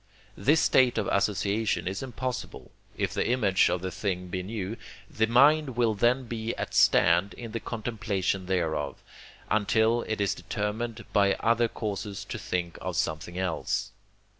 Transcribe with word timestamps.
This 0.35 0.59
state 0.61 0.97
of 0.97 1.05
association 1.11 1.87
is 1.87 2.01
impossible, 2.01 2.71
if 2.97 3.13
the 3.13 3.27
image 3.29 3.69
of 3.69 3.83
the 3.83 3.91
thing 3.91 4.29
be 4.29 4.41
new; 4.41 4.75
the 5.07 5.27
mind 5.27 5.77
will 5.77 5.93
then 5.93 6.23
be 6.23 6.55
at 6.55 6.71
a 6.71 6.73
stand 6.73 7.35
in 7.35 7.51
the 7.51 7.59
contemplation 7.59 8.47
thereof, 8.47 9.03
until 9.51 10.01
it 10.07 10.19
is 10.19 10.33
determined 10.33 11.05
by 11.13 11.35
other 11.35 11.67
causes 11.67 12.25
to 12.29 12.39
think 12.39 12.79
of 12.81 12.95
something 12.95 13.37
else. 13.37 13.91